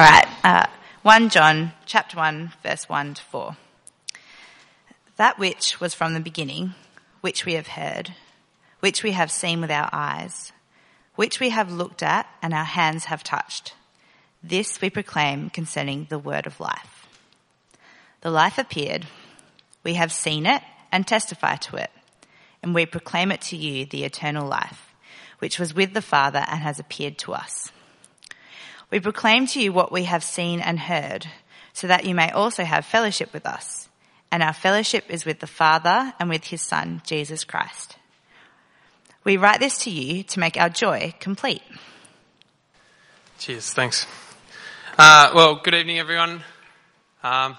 [0.00, 0.66] All right, uh,
[1.02, 3.56] 1 John chapter 1 verse 1 to 4.
[5.16, 6.72] That which was from the beginning,
[7.20, 8.14] which we have heard,
[8.78, 10.52] which we have seen with our eyes,
[11.16, 13.74] which we have looked at and our hands have touched.
[14.42, 17.06] This we proclaim concerning the word of life.
[18.22, 19.06] The life appeared.
[19.84, 21.90] We have seen it and testify to it.
[22.62, 24.94] And we proclaim it to you, the eternal life,
[25.40, 27.70] which was with the Father and has appeared to us.
[28.90, 31.26] We proclaim to you what we have seen and heard,
[31.72, 33.88] so that you may also have fellowship with us.
[34.32, 37.96] And our fellowship is with the Father and with his Son, Jesus Christ.
[39.22, 41.62] We write this to you to make our joy complete.
[43.38, 44.06] Cheers, thanks.
[44.98, 46.42] Uh, well, good evening, everyone.
[47.22, 47.56] Um,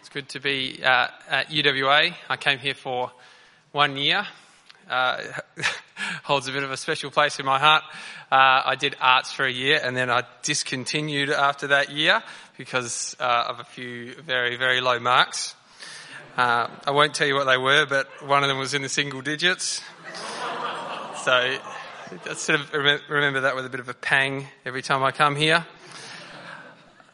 [0.00, 2.14] it's good to be uh, at UWA.
[2.28, 3.10] I came here for
[3.72, 4.26] one year.
[4.88, 5.22] Uh,
[6.22, 7.82] holds a bit of a special place in my heart.
[8.32, 12.22] Uh, I did arts for a year and then I discontinued after that year
[12.56, 15.54] because uh, of a few very, very low marks.
[16.36, 18.88] Uh, I won't tell you what they were, but one of them was in the
[18.88, 19.82] single digits.
[21.24, 22.72] so I sort of
[23.08, 25.66] remember that with a bit of a pang every time I come here.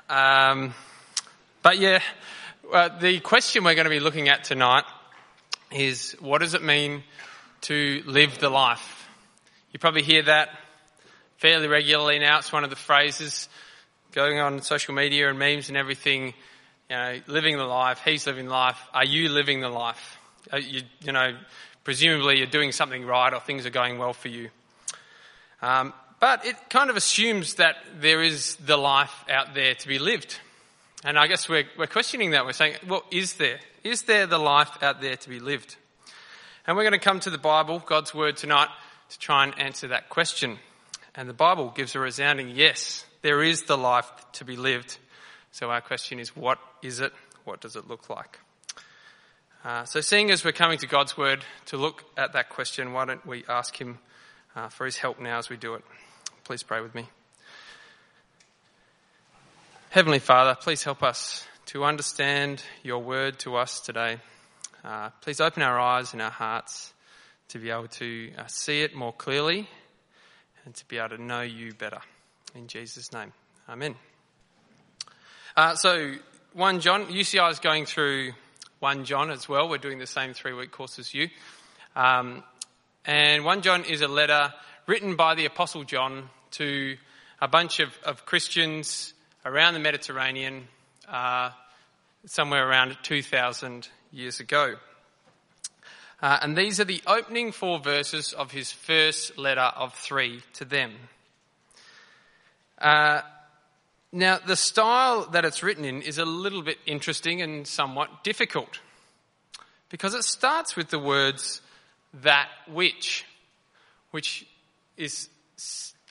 [0.08, 0.74] Um,
[1.62, 2.00] but yeah,
[2.72, 4.84] uh, the question we're going to be looking at tonight
[5.72, 7.02] is what does it mean
[7.64, 9.08] to live the life?
[9.72, 10.50] You probably hear that
[11.38, 12.38] fairly regularly now.
[12.38, 13.48] It's one of the phrases
[14.12, 16.34] going on social media and memes and everything.
[16.88, 18.00] You know, living the life.
[18.04, 18.78] He's living life.
[18.92, 20.18] Are you living the life?
[20.52, 21.36] You, you, know,
[21.82, 24.50] presumably you're doing something right or things are going well for you.
[25.62, 29.98] Um, but it kind of assumes that there is the life out there to be
[29.98, 30.38] lived.
[31.02, 32.44] And I guess we're, we're questioning that.
[32.44, 33.60] We're saying, well, is there?
[33.82, 35.76] Is there the life out there to be lived?
[36.66, 38.68] And we're going to come to the Bible, God's Word tonight,
[39.10, 40.58] to try and answer that question.
[41.14, 44.96] And the Bible gives a resounding yes, there is the life to be lived.
[45.52, 47.12] So our question is, what is it?
[47.44, 48.38] What does it look like?
[49.62, 53.04] Uh, so seeing as we're coming to God's Word to look at that question, why
[53.04, 53.98] don't we ask Him
[54.56, 55.84] uh, for His help now as we do it?
[56.44, 57.06] Please pray with me.
[59.90, 64.18] Heavenly Father, please help us to understand your word to us today.
[64.84, 66.92] Uh, please open our eyes and our hearts
[67.48, 69.66] to be able to uh, see it more clearly
[70.66, 72.00] and to be able to know you better.
[72.54, 73.32] In Jesus' name,
[73.66, 73.94] Amen.
[75.56, 76.12] Uh, so,
[76.52, 78.32] 1 John, UCI is going through
[78.80, 79.70] 1 John as well.
[79.70, 81.30] We're doing the same three week course as you.
[81.96, 82.44] Um,
[83.06, 84.52] and 1 John is a letter
[84.86, 86.98] written by the Apostle John to
[87.40, 89.14] a bunch of, of Christians
[89.46, 90.68] around the Mediterranean,
[91.08, 91.50] uh,
[92.26, 94.76] somewhere around 2,000 years ago.
[96.22, 100.64] Uh, and these are the opening four verses of his first letter of three to
[100.64, 100.92] them.
[102.78, 103.20] Uh,
[104.12, 108.80] now, the style that it's written in is a little bit interesting and somewhat difficult
[109.90, 111.60] because it starts with the words
[112.22, 113.26] that which,
[114.12, 114.46] which
[114.96, 115.28] is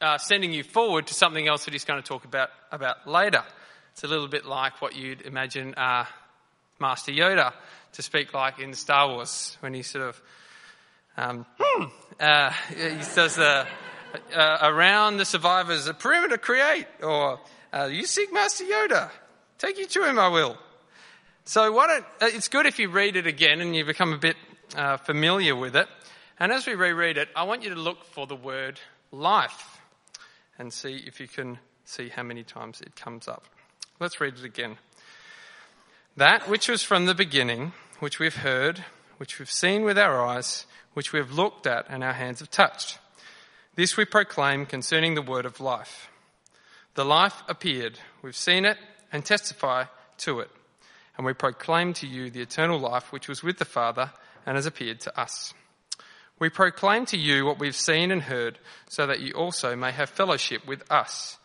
[0.02, 3.44] uh, sending you forward to something else that he's going to talk about, about later.
[3.94, 6.06] It's a little bit like what you'd imagine uh,
[6.80, 7.54] Master Yoda
[7.94, 10.22] to speak like in Star Wars when he sort of
[11.16, 11.84] um, hmm,
[12.20, 13.66] uh, he says uh,
[14.36, 17.40] uh, around the survivors a perimeter create or
[17.72, 19.10] uh, you seek Master Yoda
[19.58, 20.58] take you to him I will.
[21.46, 24.18] So why don't uh, it's good if you read it again and you become a
[24.18, 24.36] bit
[24.76, 25.88] uh, familiar with it.
[26.40, 28.80] And as we reread it I want you to look for the word
[29.12, 29.80] life
[30.58, 33.44] and see if you can see how many times it comes up.
[34.00, 34.78] Let's read it again.
[36.18, 37.74] That which was from the beginning
[38.04, 38.84] which we've heard,
[39.18, 42.52] which we've seen with our eyes, which we have looked at and our hands have
[42.52, 43.00] touched.
[43.76, 46.10] This we proclaim concerning the word of life.
[46.96, 47.98] The life appeared.
[48.22, 48.78] We've seen it
[49.12, 49.86] and testify
[50.20, 50.52] to it.
[51.18, 54.12] And we proclaim to you the eternal life which was with the Father
[54.46, 55.54] and has appeared to us.
[56.40, 58.60] We proclaim to you what we've seen and heard
[58.90, 61.38] so that you also may have fellowship with us.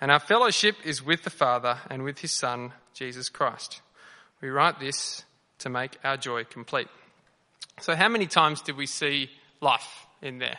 [0.00, 3.80] And our fellowship is with the Father and with his Son, Jesus Christ.
[4.40, 5.24] We write this
[5.60, 6.88] to make our joy complete.
[7.80, 9.30] So, how many times did we see
[9.60, 10.58] life in there?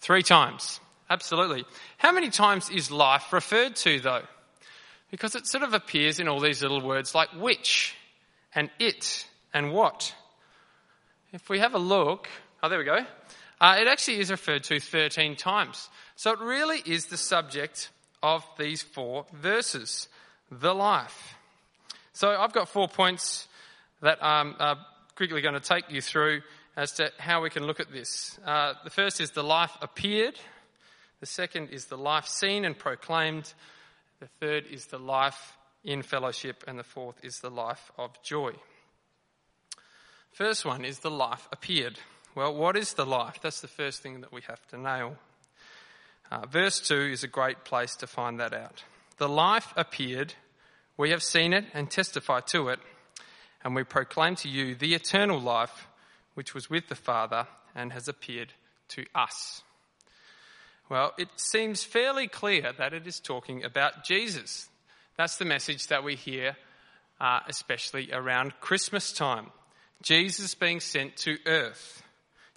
[0.00, 0.80] Three times.
[1.08, 1.64] Absolutely.
[1.98, 4.22] How many times is life referred to, though?
[5.10, 7.94] Because it sort of appears in all these little words like which
[8.54, 10.14] and it and what.
[11.32, 12.28] If we have a look,
[12.62, 13.04] oh, there we go.
[13.60, 15.88] Uh, it actually is referred to 13 times.
[16.16, 17.90] So it really is the subject
[18.22, 20.08] of these four verses
[20.50, 21.34] the life.
[22.12, 23.48] So I've got four points
[24.02, 24.74] that I'm uh,
[25.14, 26.42] quickly going to take you through
[26.76, 28.38] as to how we can look at this.
[28.44, 30.38] Uh, the first is the life appeared.
[31.20, 33.52] The second is the life seen and proclaimed.
[34.20, 36.64] The third is the life in fellowship.
[36.66, 38.52] And the fourth is the life of joy.
[40.32, 41.98] First one is the life appeared.
[42.34, 43.38] Well, what is the life?
[43.40, 45.16] That's the first thing that we have to nail.
[46.30, 48.84] Uh, verse 2 is a great place to find that out.
[49.16, 50.34] The life appeared,
[50.98, 52.80] we have seen it and testify to it,
[53.66, 55.88] and we proclaim to you the eternal life
[56.34, 58.52] which was with the Father and has appeared
[58.86, 59.64] to us.
[60.88, 64.68] Well, it seems fairly clear that it is talking about Jesus.
[65.16, 66.56] That's the message that we hear,
[67.20, 69.48] uh, especially around Christmas time.
[70.00, 72.04] Jesus being sent to earth.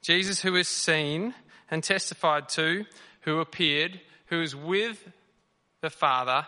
[0.04, 1.34] Jesus who is seen
[1.72, 2.86] and testified to,
[3.22, 5.10] who appeared, who is with
[5.82, 6.46] the Father,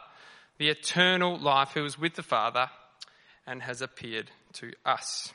[0.60, 2.70] the eternal life, who is with the Father
[3.48, 5.34] and has appeared to us.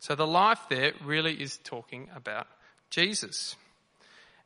[0.00, 2.46] So the life there really is talking about
[2.88, 3.56] Jesus.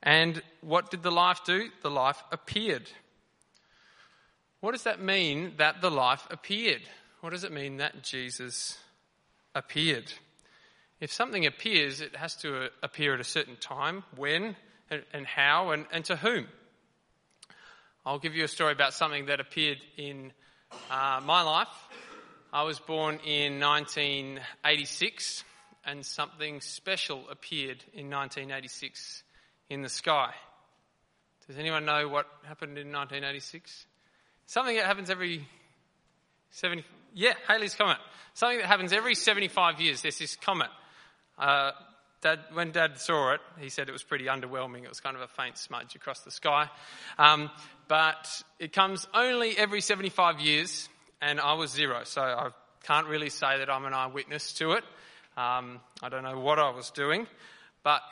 [0.03, 1.71] And what did the life do?
[1.83, 2.91] The life appeared.
[4.61, 6.83] What does that mean that the life appeared?
[7.21, 8.79] What does it mean that Jesus
[9.55, 10.13] appeared?
[11.01, 14.57] If something appears, it has to appear at a certain time, when
[14.91, 16.47] and, how and, and to whom.
[18.07, 20.33] I'll give you a story about something that appeared in
[20.91, 21.69] uh, my life.
[22.55, 25.43] I was born in 1986
[25.85, 29.25] and something special appeared in 1986
[29.71, 30.33] in the sky.
[31.49, 33.87] Does anyone know what happened in 1986?
[34.47, 35.49] Something that happens every
[36.51, 37.99] 70, yeah, Halley's Comet.
[38.35, 40.03] Something that happens every 75 years.
[40.03, 40.71] There's this comet.
[41.37, 41.73] Uh,
[42.21, 44.85] Dad, when Dad saw it, he said it was pretty underwhelming.
[44.85, 46.71] It was kind of a faint smudge across the sky.
[47.19, 47.51] Um,
[47.89, 48.31] but
[48.61, 50.89] it comes only every 75 years,
[51.25, 52.51] and I was zero, so I
[52.83, 54.85] can't really say that I'm an eyewitness to it.
[55.37, 57.27] Um, I don't know what I was doing,
[57.83, 58.03] but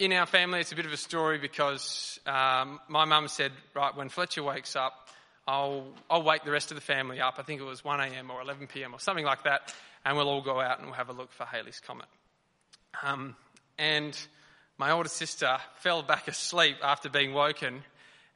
[0.00, 3.96] in our family, it's a bit of a story because um, my mum said, right,
[3.96, 5.08] when Fletcher wakes up,
[5.46, 7.34] I'll, I'll wake the rest of the family up.
[7.38, 8.30] I think it was 1 a.m.
[8.30, 8.94] or 11 p.m.
[8.94, 9.72] or something like that,
[10.04, 12.06] and we'll all go out and we'll have a look for Halley's Comet.
[13.04, 13.36] Um,
[13.78, 14.18] and
[14.76, 17.84] my older sister fell back asleep after being woken,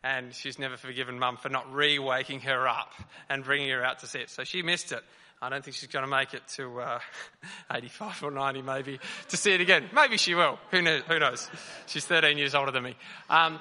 [0.03, 2.93] and she's never forgiven mum for not re waking her up
[3.29, 4.31] and bringing her out to see it.
[4.31, 5.03] So she missed it.
[5.41, 6.99] I don't think she's going to make it to uh,
[7.73, 8.99] 85 or 90 maybe
[9.29, 9.85] to see it again.
[9.95, 10.59] Maybe she will.
[10.71, 11.03] Who knows?
[11.09, 11.49] Who knows?
[11.87, 12.97] She's 13 years older than me.
[13.31, 13.61] Um,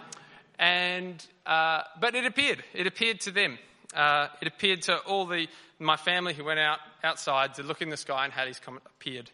[0.57, 2.63] and, uh, but it appeared.
[2.74, 3.60] It appeared to them.
[3.95, 5.48] Uh, it appeared to all the,
[5.80, 9.30] my family who went out outside to look in the sky and Halley's Comet appeared.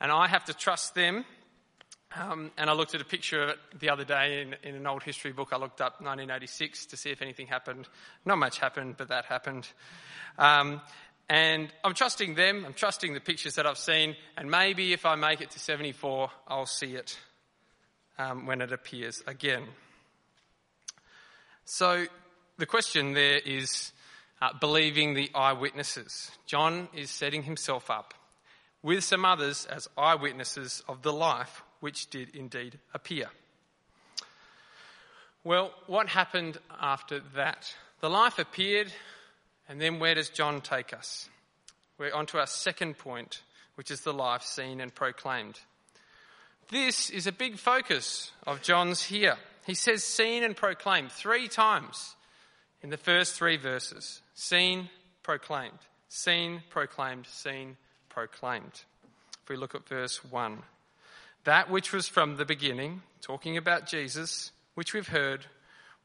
[0.00, 1.24] And I have to trust them.
[2.16, 4.86] Um, and I looked at a picture of it the other day in, in an
[4.86, 5.48] old history book.
[5.52, 7.88] I looked up 1986 to see if anything happened.
[8.24, 9.68] Not much happened, but that happened.
[10.38, 10.80] Um,
[11.28, 15.16] and I'm trusting them, I'm trusting the pictures that I've seen, and maybe if I
[15.16, 17.18] make it to 74, I'll see it
[18.18, 19.64] um, when it appears again.
[21.64, 22.06] So
[22.58, 23.90] the question there is
[24.40, 26.30] uh, believing the eyewitnesses.
[26.46, 28.14] John is setting himself up
[28.82, 33.26] with some others as eyewitnesses of the life which did indeed appear.
[35.44, 37.74] Well, what happened after that?
[38.00, 38.90] The life appeared,
[39.68, 41.28] and then where does John take us?
[41.98, 43.42] We're on to our second point,
[43.74, 45.60] which is the life seen and proclaimed.
[46.70, 49.36] This is a big focus of John's here.
[49.66, 52.16] He says seen and proclaimed three times
[52.82, 54.22] in the first three verses.
[54.32, 54.88] Seen,
[55.22, 55.80] proclaimed.
[56.08, 57.76] Seen, proclaimed, seen,
[58.08, 58.84] proclaimed.
[59.42, 60.62] If we look at verse 1.
[61.44, 65.44] That which was from the beginning, talking about Jesus, which we've heard,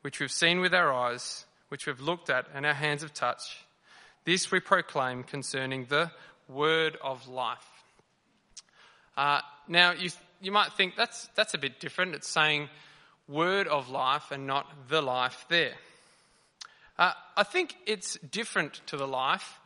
[0.02, 3.56] which we've seen with our eyes, which we've looked at and our hands have touched,
[4.26, 6.12] this we proclaim concerning the
[6.50, 7.66] word of life.
[9.16, 10.10] Uh, now, you,
[10.42, 12.16] you might think that's, that's a bit different.
[12.16, 12.68] It's saying
[13.28, 15.76] word of life and not the life there.
[16.98, 19.60] Uh, I think it's different to the life,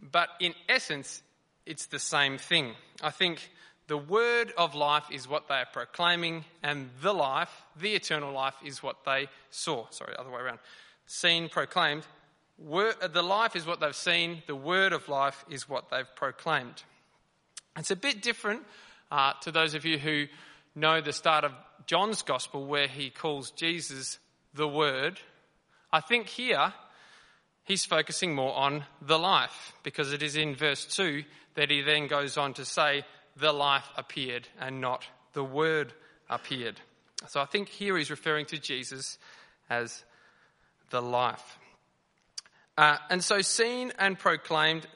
[0.00, 1.20] but in essence,
[1.66, 2.74] it's the same thing.
[3.02, 3.50] I think
[3.90, 8.54] the word of life is what they are proclaiming, and the life, the eternal life,
[8.64, 9.84] is what they saw.
[9.90, 10.60] Sorry, other way around
[11.06, 12.06] seen, proclaimed.
[12.56, 16.84] Word, the life is what they've seen, the word of life is what they've proclaimed.
[17.76, 18.62] It's a bit different
[19.10, 20.26] uh, to those of you who
[20.76, 21.52] know the start of
[21.86, 24.20] John's gospel where he calls Jesus
[24.54, 25.18] the Word.
[25.92, 26.74] I think here
[27.64, 32.06] he's focusing more on the life because it is in verse 2 that he then
[32.06, 33.04] goes on to say,
[33.36, 35.92] the life appeared and not the Word
[36.28, 36.80] appeared.
[37.28, 39.18] So I think here he's referring to Jesus
[39.68, 40.04] as
[40.90, 41.58] the life.
[42.76, 44.86] Uh, and so seen and proclaimed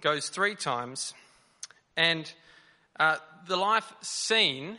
[0.00, 1.14] goes three times.
[1.96, 2.32] And
[2.98, 4.78] uh, the life seen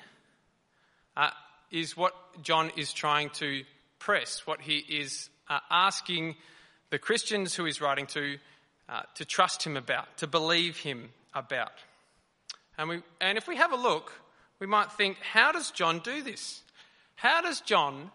[1.17, 1.29] uh,
[1.71, 3.63] is what John is trying to
[3.99, 6.35] press, what he is uh, asking
[6.89, 8.37] the Christians who he's writing to
[8.89, 11.71] uh, to trust him about, to believe him about.
[12.77, 14.11] And, we, and if we have a look,
[14.59, 16.61] we might think, how does John do this?
[17.15, 18.11] How does John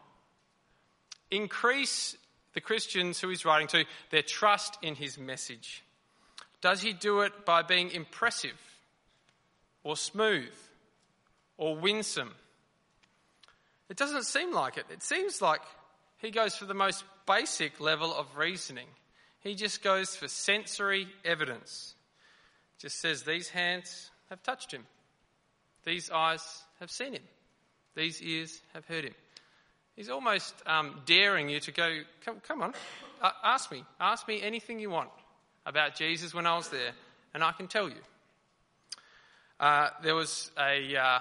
[1.31, 2.17] increase
[2.55, 5.85] the Christians who he's writing to their trust in his message?
[6.61, 8.59] Does he do it by being impressive
[9.85, 10.53] or smooth
[11.57, 12.35] or winsome?
[13.89, 14.87] It doesn't seem like it.
[14.91, 15.61] It seems like
[16.19, 18.89] he goes for the most basic level of reasoning.
[19.41, 21.95] He just goes for sensory evidence.
[22.79, 24.87] Just says, These hands have touched him.
[25.85, 27.23] These eyes have seen him.
[27.95, 29.15] These ears have heard him.
[29.97, 32.75] He's almost um, daring you to go, come, come on,
[33.21, 33.85] uh, ask me.
[34.01, 35.11] Ask me anything you want
[35.67, 36.93] about Jesus when I was there,
[37.35, 37.97] and I can tell you.
[39.59, 41.19] Uh, there was a, uh,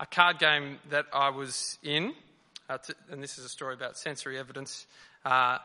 [0.00, 2.12] a card game that I was in,
[2.68, 4.86] uh, to, and this is a story about sensory evidence,
[5.24, 5.56] uh,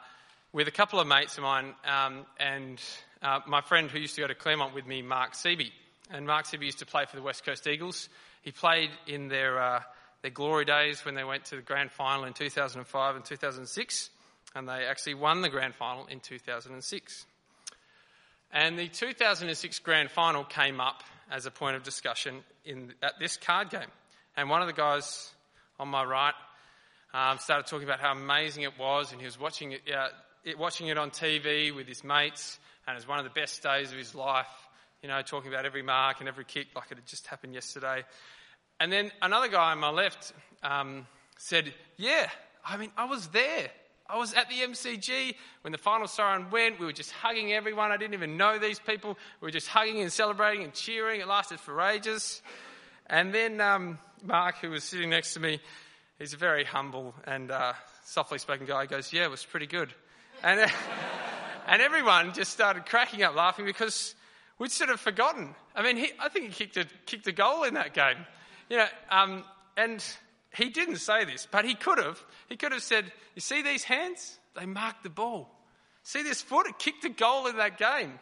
[0.54, 2.82] with a couple of mates of mine, um, and
[3.22, 5.72] uh, my friend who used to go to Claremont with me, Mark Seaby.
[6.12, 8.10] And Mark Seaby used to play for the West Coast Eagles.
[8.42, 9.82] He played in their, uh,
[10.22, 14.10] their glory days when they went to the grand final in 2005 and 2006,
[14.56, 17.26] and they actually won the grand final in 2006.
[18.52, 23.38] And the 2006 grand final came up as a point of discussion in, at this
[23.38, 23.90] card game.
[24.38, 25.32] And one of the guys
[25.80, 26.34] on my right
[27.14, 30.10] um, started talking about how amazing it was, and he was watching it, uh,
[30.44, 33.62] it, watching it on TV with his mates, and it was one of the best
[33.64, 34.48] days of his life,
[35.04, 38.04] you know, talking about every mark and every kick like it had just happened yesterday.
[38.80, 40.34] And then another guy on my left
[40.64, 41.06] um,
[41.38, 42.30] said, Yeah,
[42.66, 43.70] I mean, I was there.
[44.10, 46.80] I was at the MCG when the final siren went.
[46.80, 47.92] We were just hugging everyone.
[47.92, 49.18] I didn't even know these people.
[49.42, 51.20] We were just hugging and celebrating and cheering.
[51.22, 52.42] It lasted for ages.
[53.08, 55.60] And then um, Mark, who was sitting next to me,
[56.18, 57.74] he's a very humble and uh,
[58.06, 59.94] softly spoken guy, goes, Yeah, it was pretty good.
[60.42, 60.60] And,
[61.68, 64.16] and everyone just started cracking up laughing because
[64.64, 65.54] we'd sort of forgotten.
[65.76, 68.26] I mean, he, I think he kicked a, kicked a goal in that game.
[68.70, 69.44] You know, um,
[69.76, 70.02] and
[70.56, 72.24] he didn't say this, but he could have.
[72.48, 74.40] He could have said, You see these hands?
[74.56, 75.50] They marked the ball.
[76.04, 76.66] See this foot?
[76.66, 78.18] It kicked a goal in that game.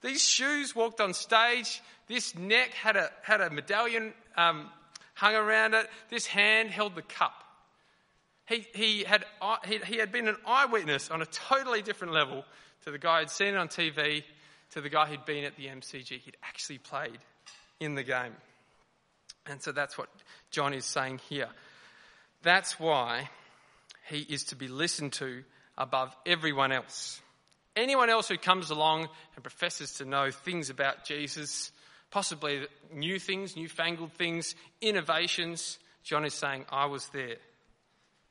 [0.00, 1.82] These shoes walked on stage.
[2.06, 4.70] This neck had a, had a medallion um,
[5.12, 5.90] hung around it.
[6.08, 7.34] This hand held the cup.
[8.48, 9.26] He, he, had,
[9.66, 12.46] he, he had been an eyewitness on a totally different level
[12.84, 14.24] to the guy who'd seen it on TV,
[14.72, 16.18] to the guy who'd been at the MCG.
[16.20, 17.18] He'd actually played
[17.80, 18.34] in the game.
[19.46, 20.08] And so that's what
[20.50, 21.48] John is saying here.
[22.42, 23.28] That's why
[24.08, 25.42] he is to be listened to
[25.76, 27.20] above everyone else.
[27.74, 31.72] Anyone else who comes along and professes to know things about Jesus,
[32.10, 37.36] possibly new things, newfangled things, innovations, John is saying, I was there.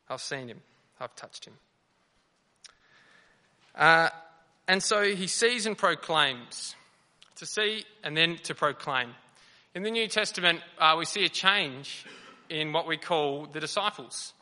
[0.10, 0.62] I've seen him,
[1.00, 1.54] I've touched him.
[3.74, 4.10] Uh,
[4.68, 6.76] and so he sees and proclaims.
[7.38, 9.16] To see and then to proclaim.
[9.74, 12.06] In the New Testament, uh, we see a change
[12.50, 14.34] in what we call the disciples.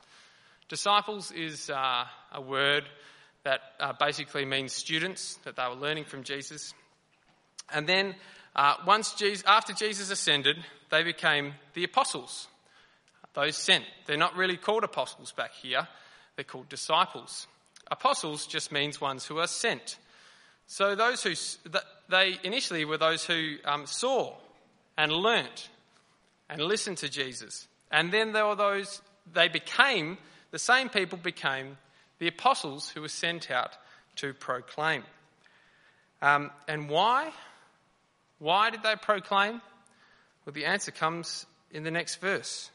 [0.67, 2.83] Disciples is uh, a word
[3.43, 6.73] that uh, basically means students, that they were learning from Jesus.
[7.71, 8.15] And then,
[8.53, 10.57] uh, once Jesus, after Jesus ascended,
[10.89, 12.49] they became the apostles
[13.33, 13.85] those sent.
[14.05, 15.87] They're not really called apostles back here,
[16.35, 17.47] they're called disciples.
[17.91, 19.97] Apostles just means ones who are sent.
[20.71, 21.33] So those who,
[22.09, 24.35] they initially were those who um, saw
[24.99, 25.67] and learnt
[26.47, 27.67] and listened to Jesus.
[27.89, 29.01] And then there were those,
[29.33, 30.19] they became,
[30.51, 31.75] the same people became
[32.19, 33.71] the apostles who were sent out
[34.17, 35.03] to proclaim.
[36.21, 37.31] Um, and why?
[38.37, 39.63] Why did they proclaim?
[40.45, 42.69] Well, the answer comes in the next verse.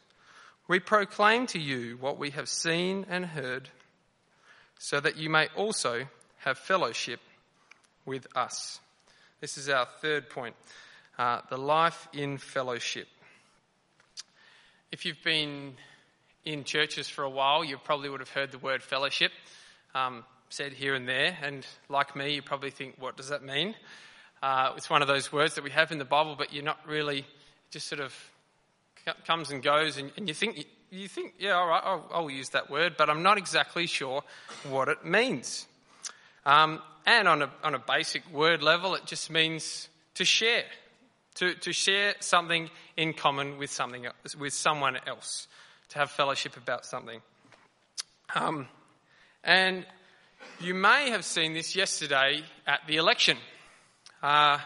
[0.67, 3.69] We proclaim to you what we have seen and heard,
[4.81, 6.09] so that you may also
[6.39, 7.21] have fellowship
[8.07, 8.81] with us.
[9.41, 10.55] This is our third point
[11.19, 13.07] uh, the life in fellowship.
[14.91, 15.75] If you've been
[16.45, 19.33] in churches for a while, you probably would have heard the word fellowship
[19.95, 23.75] um, said here and there, and like me, you probably think, what does that mean?
[24.43, 26.79] Uh, it's one of those words that we have in the Bible, but you're not
[26.87, 27.25] really
[27.71, 28.15] just sort of
[29.27, 32.51] comes and goes, and, and you think, you think, yeah, all right, I'll, I'll, use
[32.51, 34.23] that word, but I'm not exactly sure
[34.69, 35.67] what it means.
[36.47, 40.65] Um, and on a, on a basic word level, it just means to share,
[41.37, 44.07] to, to share something in common with something
[44.39, 45.49] with someone else,
[45.91, 47.21] to have fellowship about something.
[48.35, 48.69] Um,
[49.43, 49.87] and
[50.61, 53.37] you may have seen this yesterday at the election.
[54.23, 54.59] Uh,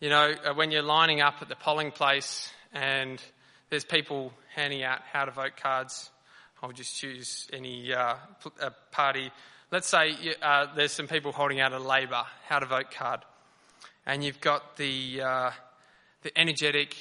[0.00, 3.22] you know, uh, when you're lining up at the polling place and
[3.70, 6.10] there's people handing out how to vote cards.
[6.62, 8.14] I'll just choose any uh,
[8.90, 9.30] party
[9.70, 13.20] let's say uh, there's some people holding out a Labor how to vote card,
[14.06, 15.50] and you've got the uh,
[16.22, 16.96] the energetic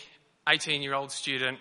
[0.48, 1.60] 18 year old student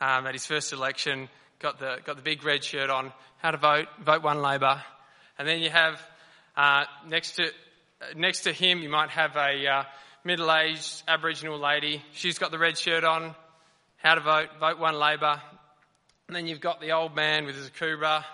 [0.00, 1.28] um, at his first election,
[1.58, 4.82] got the got the big red shirt on, how to vote, vote one Labor,
[5.38, 6.00] and then you have
[6.56, 7.50] uh, next to
[8.14, 9.82] next to him you might have a uh,
[10.24, 12.02] middle aged Aboriginal lady.
[12.12, 13.34] She's got the red shirt on,
[13.96, 15.40] how to vote, vote one Labor,
[16.28, 18.24] and then you've got the old man with his Akubra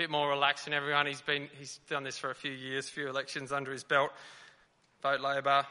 [0.00, 1.04] bit more relaxed than everyone.
[1.04, 4.10] He's been he's done this for a few years, few elections under his belt.
[5.02, 5.66] Vote Labor,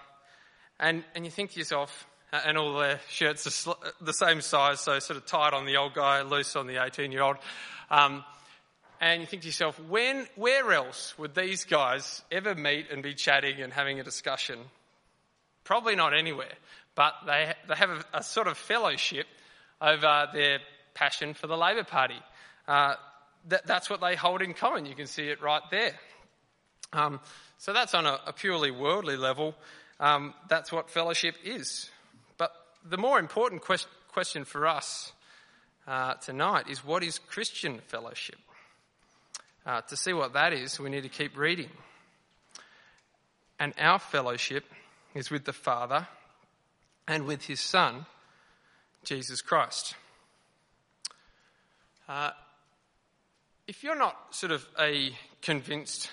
[0.80, 4.82] and and you think to yourself, and all their shirts are sl- the same size,
[4.82, 7.38] so sort of tight on the old guy, loose on the 18 year old.
[7.90, 8.24] Um,
[9.02, 13.16] and you think to yourself, when, where else would these guys ever meet and be
[13.16, 14.60] chatting and having a discussion?
[15.64, 16.54] Probably not anywhere,
[16.94, 19.26] but they, they have a, a sort of fellowship
[19.82, 20.60] over their
[20.94, 22.22] passion for the Labor Party.
[22.68, 22.94] Uh,
[23.48, 24.86] that, that's what they hold in common.
[24.86, 25.94] You can see it right there.
[26.94, 27.20] Um,
[27.58, 29.56] so that's on a, a purely worldly level.
[30.00, 31.90] Um, that's what fellowship is.
[32.38, 32.52] But
[32.86, 35.12] the more important quest- question for us
[35.88, 38.40] uh, tonight is what is Christian fellowship?
[39.66, 41.70] Uh, to see what that is, we need to keep reading.
[43.60, 44.64] And our fellowship
[45.14, 46.08] is with the Father
[47.08, 48.06] and with His Son,
[49.04, 49.96] Jesus Christ.
[52.08, 52.32] Uh,
[53.70, 55.12] if you're not sort of a
[55.44, 56.10] convinced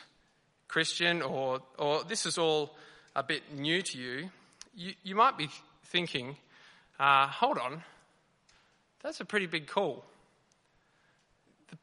[0.69, 2.77] Christian or, or this is all
[3.15, 4.29] a bit new to you,
[4.75, 5.49] you, you might be
[5.87, 6.37] thinking,
[7.01, 7.83] uh, hold on,
[9.03, 10.05] that's a pretty big call.
[11.71, 11.79] The,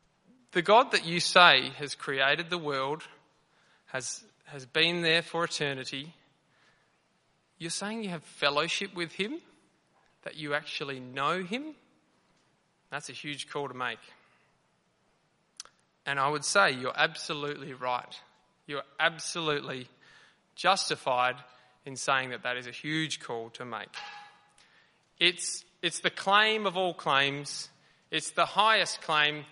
[0.52, 3.02] the God that you say has created the world,
[3.88, 6.14] has, has been there for eternity,
[7.58, 9.40] you're saying you have fellowship with Him?
[10.22, 11.74] That you actually know Him?
[12.92, 13.98] That's a huge call to make.
[16.06, 18.20] And I would say you're absolutely right.
[18.68, 19.88] You're absolutely
[20.56, 21.36] justified
[21.86, 23.90] in saying that that is a huge call to make.
[25.20, 27.70] It's, it's the claim of all claims.
[28.12, 29.46] It's the highest claim.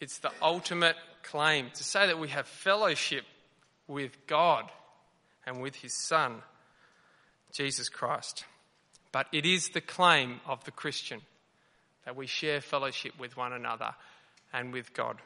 [0.00, 3.24] It's the ultimate claim to say that we have fellowship
[3.86, 4.70] with God
[5.46, 6.42] and with His Son,
[7.52, 8.44] Jesus Christ.
[9.12, 11.20] But it is the claim of the Christian
[12.04, 13.94] that we share fellowship with one another
[14.52, 15.16] and with God.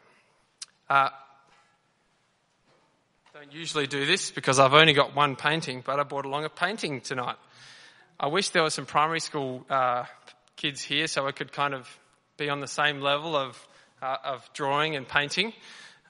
[0.88, 1.10] Uh,
[3.34, 6.48] don't usually do this because I've only got one painting, but I brought along a
[6.48, 7.36] painting tonight.
[8.18, 10.04] I wish there were some primary school uh,
[10.56, 11.86] kids here so I could kind of
[12.38, 13.68] be on the same level of,
[14.00, 15.52] uh, of drawing and painting.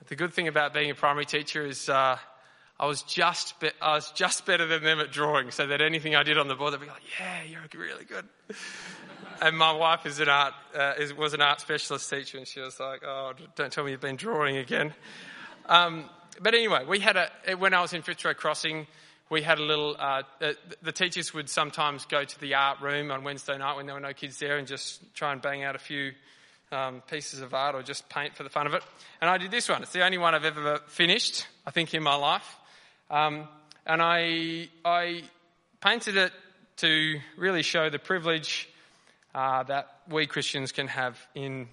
[0.07, 2.19] The good thing about being a primary teacher is uh,
[2.81, 6.15] I was just be- I was just better than them at drawing, so that anything
[6.15, 8.25] I did on the board, they'd be like, "Yeah, you're really good."
[9.43, 12.61] and my wife is an art, uh, is, was an art specialist teacher, and she
[12.61, 14.95] was like, "Oh, don't tell me you've been drawing again."
[15.67, 16.09] Um,
[16.41, 18.87] but anyway, we had a when I was in Fitzroy Crossing,
[19.31, 19.97] we had a little.
[19.99, 23.87] Uh, uh, the teachers would sometimes go to the art room on Wednesday night when
[23.87, 26.13] there were no kids there, and just try and bang out a few
[26.73, 28.83] um, pieces of art or just paint for the fun of it.
[29.21, 29.83] And I did this one.
[29.83, 32.57] It's the only one I've ever finished, I think, in my life.
[33.11, 33.49] Um,
[33.87, 35.23] and I I
[35.81, 36.33] painted it
[36.79, 38.69] to really show the privilege
[39.35, 41.69] uh, that we Christians can have in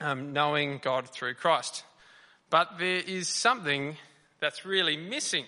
[0.00, 1.84] um, knowing God through Christ.
[2.48, 3.96] But there is something
[4.40, 5.44] that's really missing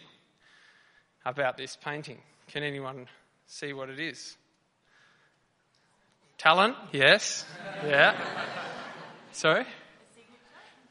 [1.25, 2.19] about this painting.
[2.49, 3.07] Can anyone
[3.47, 4.37] see what it is?
[6.39, 6.77] Talent?
[6.93, 7.45] Yes.
[7.85, 8.17] Yeah.
[9.33, 9.65] Sorry?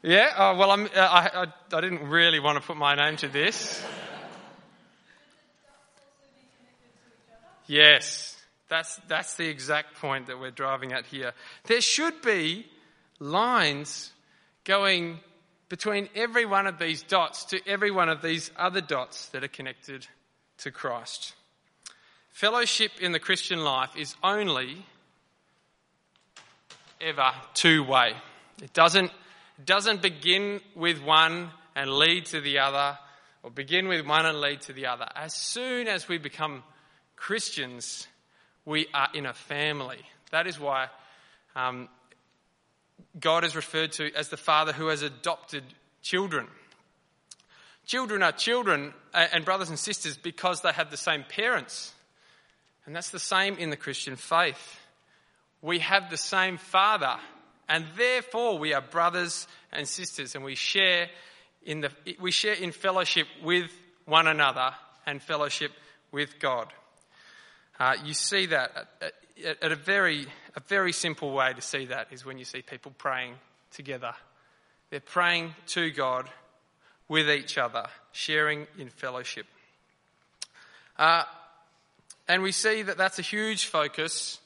[0.02, 0.32] Yeah.
[0.36, 3.84] Oh, well, uh, I, I, I didn't really want to put my name to this.
[7.72, 8.36] Yes.
[8.68, 11.32] That's, that's the exact point that we're driving at here.
[11.64, 12.66] There should be
[13.18, 14.10] lines
[14.64, 15.20] going
[15.70, 19.48] between every one of these dots to every one of these other dots that are
[19.48, 20.06] connected
[20.58, 21.34] to Christ.
[22.28, 24.84] Fellowship in the Christian life is only
[27.00, 28.12] ever two way.
[28.62, 29.10] It doesn't,
[29.64, 32.98] doesn't begin with one and lead to the other,
[33.42, 35.08] or begin with one and lead to the other.
[35.16, 36.62] As soon as we become
[37.22, 38.08] Christians,
[38.64, 40.00] we are in a family.
[40.32, 40.88] That is why
[41.54, 41.88] um,
[43.20, 45.62] God is referred to as the Father who has adopted
[46.02, 46.48] children.
[47.86, 51.92] Children are children and brothers and sisters because they have the same parents.
[52.86, 54.80] And that's the same in the Christian faith.
[55.60, 57.14] We have the same Father,
[57.68, 61.08] and therefore we are brothers and sisters, and we share
[61.62, 63.70] in, the, we share in fellowship with
[64.06, 64.74] one another
[65.06, 65.70] and fellowship
[66.10, 66.72] with God.
[67.82, 69.12] Uh, you see that at,
[69.44, 72.62] at, at, a very, a very simple way to see that is when you see
[72.62, 73.34] people praying
[73.72, 74.14] together.
[74.90, 76.30] They're praying to God
[77.08, 79.46] with each other, sharing in fellowship.
[80.96, 81.24] Uh,
[82.28, 84.38] and we see that that's a huge focus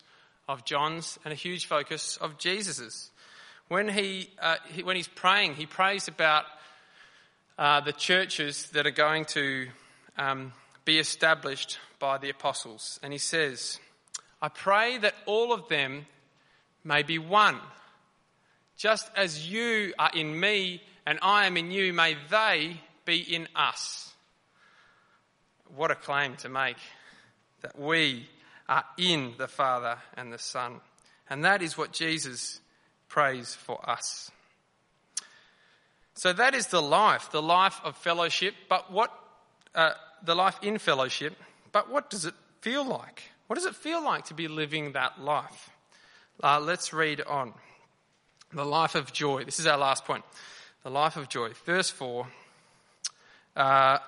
[0.48, 3.10] of John's and a huge focus of Jesus's.
[3.68, 6.46] When, he, uh, he when he's praying, he prays about
[7.58, 9.68] uh, the churches that are going to
[10.16, 10.52] um,
[10.86, 12.98] be established by the apostles.
[13.02, 13.78] And he says,
[14.40, 16.06] I pray that all of them
[16.82, 17.58] may be one.
[18.78, 23.48] Just as you are in me and I am in you, may they be in
[23.54, 24.12] us.
[25.74, 26.76] What a claim to make
[27.62, 28.28] that we
[28.68, 30.80] are in the Father and the Son.
[31.28, 32.60] And that is what Jesus
[33.08, 34.30] prays for us.
[36.14, 39.12] So that is the life, the life of fellowship, but what,
[39.74, 39.92] uh,
[40.24, 41.34] the life in fellowship,
[41.72, 43.22] but what does it feel like?
[43.46, 45.70] What does it feel like to be living that life?
[46.42, 47.52] Uh, let's read on.
[48.52, 49.44] The life of joy.
[49.44, 50.24] This is our last point.
[50.82, 51.50] The life of joy.
[51.64, 52.26] Verse 4.
[53.56, 53.98] Uh,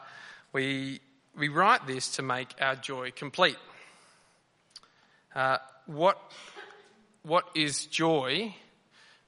[0.53, 1.01] we,
[1.37, 3.57] we write this to make our joy complete.
[5.35, 6.18] Uh, what,
[7.23, 8.55] what is joy?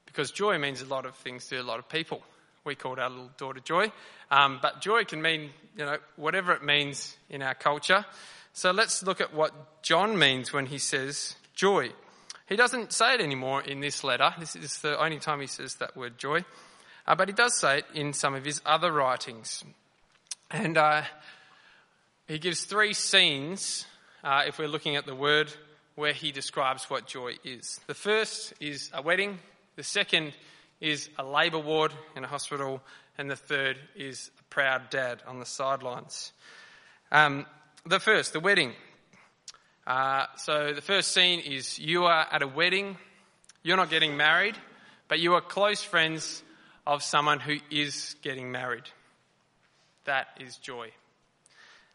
[0.07, 2.23] Because joy means a lot of things to a lot of people.
[2.65, 3.91] We called our little daughter Joy.
[4.31, 8.05] Um, but joy can mean, you know, whatever it means in our culture.
[8.53, 11.91] So let's look at what John means when he says joy.
[12.49, 14.35] He doesn't say it anymore in this letter.
[14.39, 16.45] This is the only time he says that word joy.
[17.07, 19.65] Uh, but he does say it in some of his other writings.
[20.51, 21.03] And uh,
[22.27, 23.87] he gives three scenes,
[24.25, 25.53] uh, if we're looking at the word,
[25.95, 27.81] where he describes what joy is.
[27.87, 29.39] The first is a wedding,
[29.77, 30.33] the second
[30.81, 32.81] is a labour ward in a hospital,
[33.21, 36.33] and the third is a proud dad on the sidelines.
[37.13, 37.45] Um,
[37.85, 38.73] the first, the wedding.
[39.87, 42.97] Uh, so the first scene is you are at a wedding,
[43.63, 44.57] you're not getting married,
[45.07, 46.43] but you are close friends
[46.87, 48.85] of someone who is getting married.
[50.07, 50.89] That is joy.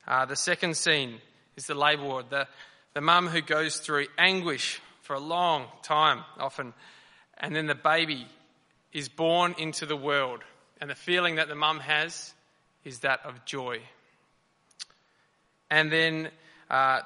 [0.07, 1.21] Uh, the second scene
[1.57, 2.47] is the labour ward, the,
[2.93, 6.75] the mum who goes through anguish for a long time, often,
[7.39, 8.27] and then the baby
[8.93, 10.43] is born into the world,
[10.81, 12.33] and the feeling that the mum has
[12.83, 13.79] is that of joy.
[15.69, 16.29] And then
[16.69, 17.01] uh,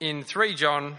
[0.00, 0.96] in 3 John,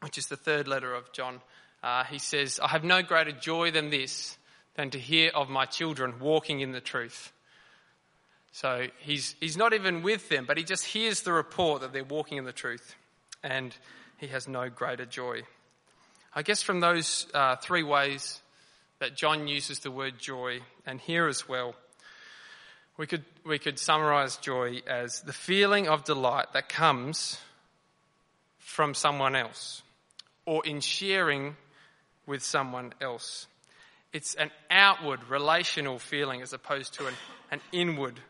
[0.00, 1.40] which is the third letter of John,
[1.82, 4.36] uh, he says, I have no greater joy than this,
[4.74, 7.32] than to hear of my children walking in the truth.
[8.52, 12.04] So he's, he's not even with them, but he just hears the report that they're
[12.04, 12.94] walking in the truth,
[13.42, 13.74] and
[14.18, 15.42] he has no greater joy.
[16.34, 18.40] I guess from those uh, three ways
[19.00, 21.74] that John uses the word joy, and here as well,
[22.96, 27.38] we could, we could summarize joy as the feeling of delight that comes
[28.58, 29.82] from someone else
[30.44, 31.56] or in sharing
[32.26, 33.46] with someone else.
[34.12, 37.14] It's an outward relational feeling as opposed to an,
[37.50, 38.20] an inward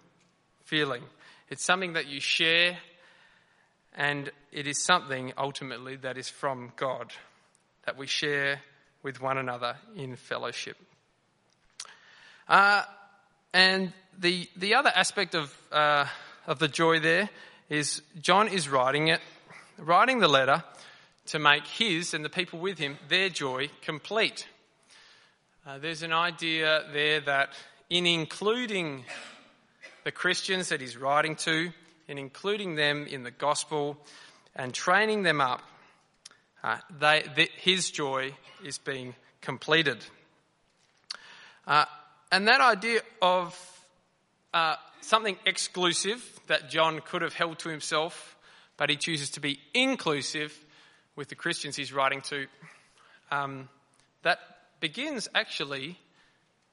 [0.64, 1.02] feeling.
[1.48, 2.78] It's something that you share,
[3.96, 7.12] and it is something ultimately that is from God
[7.86, 8.60] that we share
[9.02, 10.76] with one another in fellowship.
[12.48, 12.82] Uh,
[13.52, 16.06] and the, the other aspect of, uh,
[16.46, 17.30] of the joy there
[17.68, 19.20] is John is writing it,
[19.78, 20.62] writing the letter
[21.26, 24.46] to make his and the people with him, their joy complete.
[25.66, 27.50] Uh, there's an idea there that
[27.88, 29.04] in including
[30.04, 31.70] the Christians that he's writing to,
[32.08, 33.96] in including them in the gospel
[34.56, 35.62] and training them up,
[36.62, 39.98] uh, they, the, his joy is being completed.
[41.66, 41.84] Uh,
[42.32, 43.58] and that idea of
[44.52, 48.36] uh, something exclusive that John could have held to himself,
[48.76, 50.56] but he chooses to be inclusive
[51.16, 52.46] with the Christians he's writing to,
[53.30, 53.68] um,
[54.22, 54.38] that
[54.80, 55.98] begins actually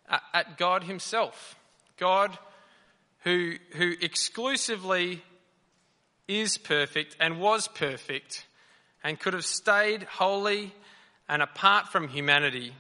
[0.10, 1.56] at, at God Himself.
[1.98, 2.38] God
[3.24, 5.22] who, who exclusively
[6.28, 8.46] is perfect and was perfect
[9.04, 10.74] and could have stayed holy
[11.30, 12.74] and apart from humanity,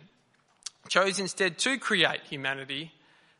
[0.88, 2.91] chose instead to create humanity.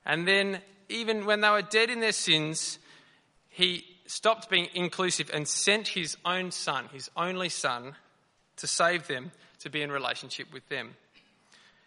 [0.06, 2.80] And then, even when they were dead in their sins,
[3.50, 7.96] he stopped being inclusive and sent his own son, his only son,
[8.58, 10.96] to save them, to be in relationship with them.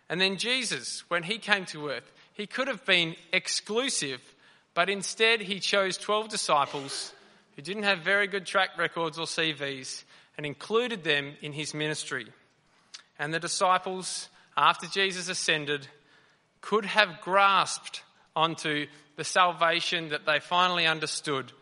[0.09, 4.21] And then Jesus, when he came to earth, he could have been exclusive,
[4.75, 7.13] but instead he chose 12 disciples
[7.55, 10.05] who didn't have very good track records or CVs
[10.41, 12.27] and included them in his ministry.
[13.19, 15.87] And the disciples, after Jesus ascended,
[16.63, 18.03] could have grasped
[18.35, 21.53] onto the salvation that they finally understood,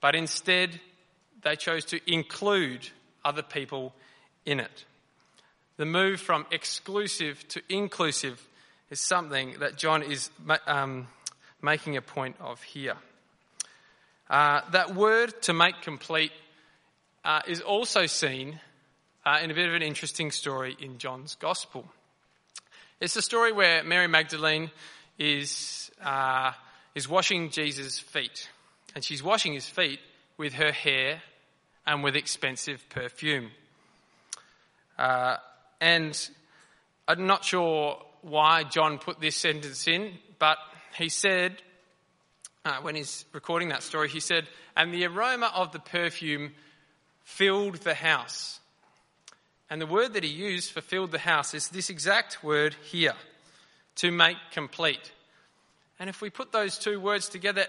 [0.00, 0.78] but instead
[1.42, 2.88] they chose to include
[3.24, 3.92] other people
[4.46, 4.84] in it.
[5.76, 8.40] The move from exclusive to inclusive
[8.88, 10.30] is something that John is
[10.68, 11.08] um,
[11.60, 12.98] making a point of here.
[14.30, 16.30] Uh, that word to make complete
[17.24, 18.60] uh, is also seen
[19.24, 21.86] uh, in a bit of an interesting story in John's Gospel.
[23.00, 24.70] It's a story where Mary Magdalene
[25.18, 26.52] is, uh,
[26.94, 28.48] is washing Jesus' feet.
[28.94, 30.00] And she's washing his feet
[30.36, 31.22] with her hair
[31.86, 33.50] and with expensive perfume.
[34.98, 35.36] Uh,
[35.80, 36.30] and
[37.08, 40.58] I'm not sure why John put this sentence in, but
[40.96, 41.60] he said,
[42.64, 46.52] uh, when he's recording that story, he said, and the aroma of the perfume
[47.24, 48.60] filled the house.
[49.70, 53.14] And the word that he used for filled the house is this exact word here,
[53.96, 55.12] to make complete.
[55.98, 57.66] And if we put those two words together,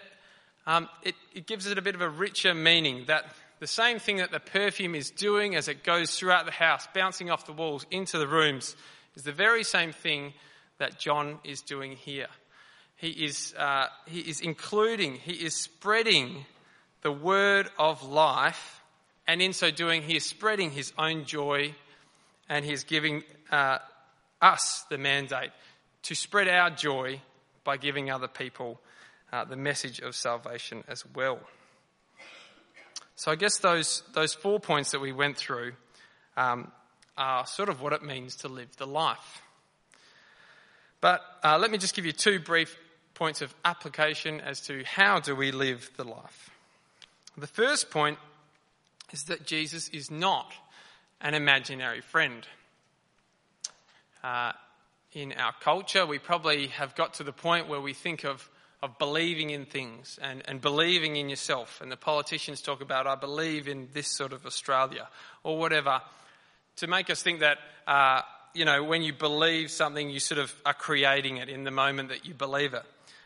[0.66, 3.26] um, it, it gives it a bit of a richer meaning that
[3.60, 7.30] the same thing that the perfume is doing as it goes throughout the house, bouncing
[7.30, 8.76] off the walls into the rooms,
[9.16, 10.34] is the very same thing
[10.80, 12.28] that John is doing here.
[12.98, 16.46] He is, uh, he is including, he is spreading
[17.02, 18.82] the word of life,
[19.28, 21.74] and in so doing, he is spreading his own joy,
[22.50, 23.80] and he is giving uh,
[24.42, 25.52] us the mandate
[26.04, 27.22] to spread our joy
[27.64, 28.80] by giving other people
[29.32, 31.40] uh, the message of salvation as well.
[33.16, 35.74] So I guess those, those four points that we went through
[36.36, 36.72] um,
[37.18, 39.42] are sort of what it means to live the life.
[41.00, 42.78] But uh, let me just give you two brief
[43.14, 46.50] points of application as to how do we live the life.
[47.38, 48.18] The first point
[49.14, 50.52] is that Jesus is not
[51.22, 52.46] an imaginary friend.
[54.24, 54.52] Uh,
[55.14, 58.50] in our culture, we probably have got to the point where we think of,
[58.82, 61.80] of believing in things and, and believing in yourself.
[61.82, 65.08] And the politicians talk about, I believe in this sort of Australia
[65.44, 66.02] or whatever,
[66.78, 68.22] to make us think that, uh,
[68.56, 72.10] you know, when you believe something, you sort of are creating it in the moment
[72.10, 72.84] that you believe it.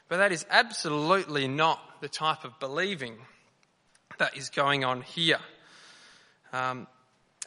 [0.09, 3.15] But that is absolutely not the type of believing
[4.19, 5.39] that is going on here.
[6.57, 6.87] Um,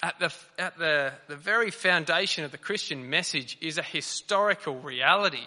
[0.03, 5.47] at the, at the, the very foundation of the Christian message is a historical reality.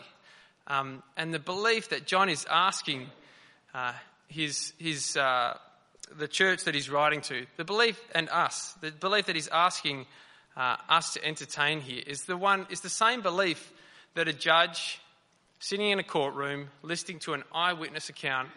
[0.68, 3.08] Um, and the belief that John is asking
[3.74, 3.94] uh,
[4.28, 5.58] his, his, uh,
[6.18, 10.08] the church that he's writing to, the belief, and us, the belief that he's asking
[10.58, 13.72] uh, us to entertain here is the one, is the same belief
[14.16, 15.00] that a judge
[15.60, 18.50] sitting in a courtroom listening to an eyewitness account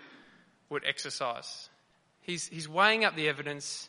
[0.69, 1.69] would exercise.
[2.23, 3.89] He's, he's weighing up the evidence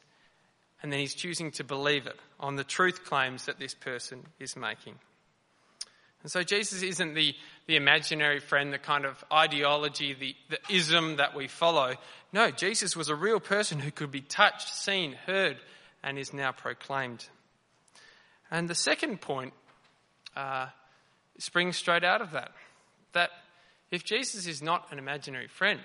[0.82, 4.56] and then he's choosing to believe it on the truth claims that this person is
[4.56, 4.96] making.
[6.24, 7.36] And so Jesus isn't the,
[7.68, 11.96] the imaginary friend, the kind of ideology, the, the ism that we follow.
[12.34, 15.58] No, Jesus was a real person who could be touched, seen, heard,
[16.04, 17.26] and is now proclaimed.
[18.52, 19.54] And the second point
[20.36, 20.68] uh,
[21.38, 22.52] springs straight out of that
[23.14, 23.30] that
[23.90, 25.80] if Jesus is not an imaginary friend,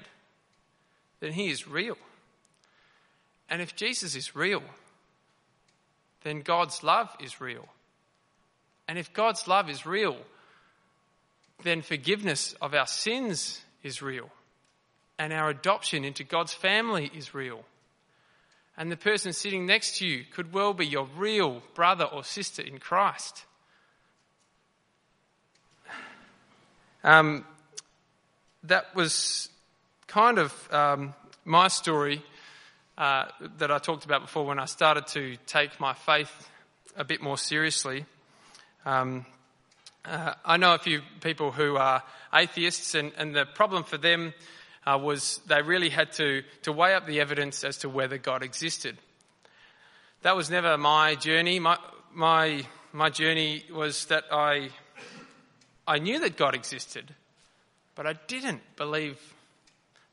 [1.21, 1.97] then he is real.
[3.49, 4.63] And if Jesus is real,
[6.25, 7.69] then God's love is real.
[8.89, 10.17] And if God's love is real,
[11.63, 14.31] then forgiveness of our sins is real.
[15.19, 17.65] And our adoption into God's family is real.
[18.77, 22.63] And the person sitting next to you could well be your real brother or sister
[22.63, 23.45] in Christ.
[27.05, 27.45] Um,
[28.65, 29.49] that was
[30.07, 32.23] kind of um, my story
[32.99, 33.27] uh,
[33.59, 36.49] that I talked about before when I started to take my faith
[36.97, 38.05] a bit more seriously.
[38.85, 39.25] Um,
[40.05, 42.03] uh, I know a few people who are
[42.35, 44.35] atheists, and, and the problem for them
[44.87, 48.43] uh, was they really had to, to weigh up the evidence as to whether God
[48.43, 48.99] existed.
[50.23, 51.59] That was never my journey.
[51.61, 51.79] My,
[52.13, 54.71] my, my journey was that I,
[55.87, 57.15] I knew that God existed,
[57.95, 59.19] but I didn't believe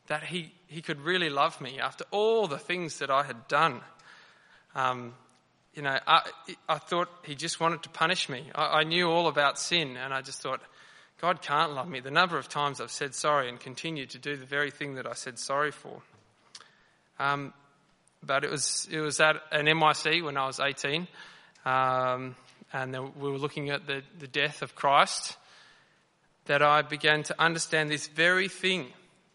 [0.08, 3.82] that he, he could really love me after all the things that I had done.
[4.75, 5.13] Um,
[5.73, 6.29] you know, I,
[6.67, 8.43] I thought he just wanted to punish me.
[8.53, 10.62] I, I knew all about sin, and I just thought,
[11.19, 11.99] God can't love me.
[11.99, 15.08] The number of times I've said sorry and continued to do the very thing that
[15.08, 16.01] I said sorry for.
[17.17, 17.51] Um,
[18.23, 21.08] but it was it was at an NYC when I was 18,
[21.65, 22.36] um,
[22.71, 25.36] and we were looking at the, the death of Christ.
[26.45, 28.88] That I began to understand this very thing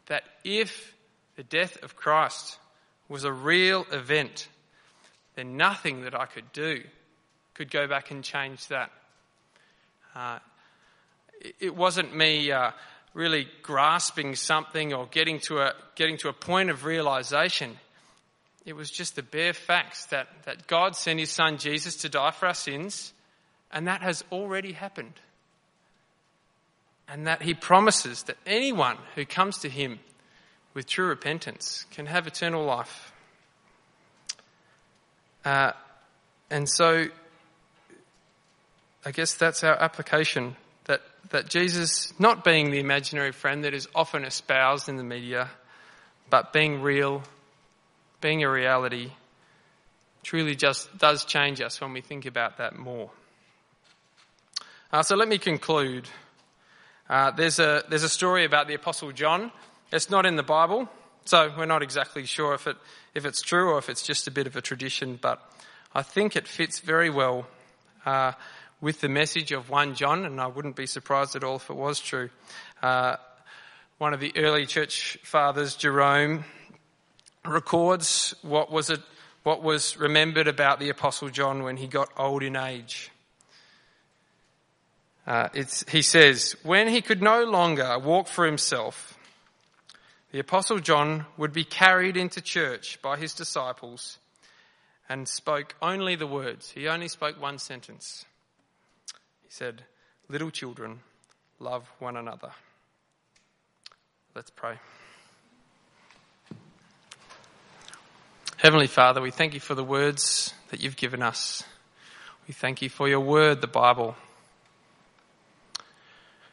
[0.06, 0.93] that if
[1.36, 2.58] the death of Christ
[3.08, 4.48] was a real event,
[5.34, 6.82] then nothing that I could do
[7.54, 8.90] could go back and change that.
[10.14, 10.38] Uh,
[11.60, 12.70] it wasn't me uh,
[13.12, 17.76] really grasping something or getting to a getting to a point of realization.
[18.64, 22.30] It was just the bare facts that, that God sent his son Jesus to die
[22.30, 23.12] for our sins,
[23.70, 25.20] and that has already happened.
[27.08, 30.00] and that he promises that anyone who comes to him
[30.74, 33.12] with true repentance can have eternal life.
[35.44, 35.72] Uh,
[36.50, 37.06] and so,
[39.04, 43.88] I guess that's our application that, that Jesus, not being the imaginary friend that is
[43.94, 45.50] often espoused in the media,
[46.30, 47.22] but being real,
[48.20, 49.10] being a reality,
[50.22, 53.10] truly just does change us when we think about that more.
[54.90, 56.08] Uh, so let me conclude.
[57.08, 59.52] Uh, there's a there's a story about the Apostle John.
[59.92, 60.88] It's not in the Bible,
[61.24, 62.76] so we're not exactly sure if it
[63.14, 65.18] if it's true or if it's just a bit of a tradition.
[65.20, 65.40] But
[65.94, 67.46] I think it fits very well
[68.04, 68.32] uh,
[68.80, 71.76] with the message of one John, and I wouldn't be surprised at all if it
[71.76, 72.30] was true.
[72.82, 73.16] Uh,
[73.98, 76.44] one of the early church fathers, Jerome,
[77.44, 79.00] records what was it
[79.44, 83.10] what was remembered about the Apostle John when he got old in age.
[85.26, 85.48] Uh,
[85.88, 89.13] he says, when he could no longer walk for himself,
[90.34, 94.18] the Apostle John would be carried into church by his disciples
[95.08, 96.70] and spoke only the words.
[96.70, 98.24] He only spoke one sentence.
[99.44, 99.84] He said,
[100.28, 100.98] Little children,
[101.60, 102.50] love one another.
[104.34, 104.74] Let's pray.
[108.56, 111.62] Heavenly Father, we thank you for the words that you've given us.
[112.48, 114.16] We thank you for your word, the Bible.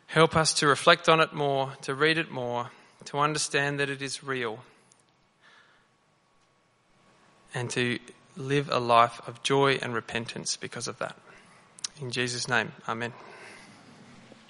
[0.06, 2.70] Help us to reflect on it more, to read it more,
[3.06, 4.60] to understand that it is real,
[7.54, 8.00] and to
[8.38, 11.16] live a life of joy and repentance because of that.
[12.00, 13.14] In Jesus' name, Amen.